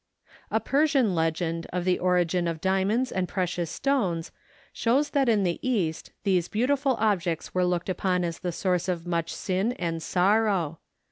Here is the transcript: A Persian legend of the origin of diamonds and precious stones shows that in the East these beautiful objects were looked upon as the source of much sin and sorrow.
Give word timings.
A 0.49 0.59
Persian 0.59 1.13
legend 1.13 1.67
of 1.71 1.85
the 1.85 1.99
origin 1.99 2.47
of 2.47 2.59
diamonds 2.59 3.11
and 3.11 3.27
precious 3.27 3.69
stones 3.69 4.31
shows 4.73 5.11
that 5.11 5.29
in 5.29 5.43
the 5.43 5.59
East 5.61 6.11
these 6.23 6.47
beautiful 6.49 6.95
objects 6.97 7.53
were 7.53 7.65
looked 7.67 7.87
upon 7.87 8.23
as 8.23 8.39
the 8.39 8.51
source 8.51 8.87
of 8.89 9.05
much 9.05 9.31
sin 9.31 9.73
and 9.73 10.01
sorrow. 10.01 10.79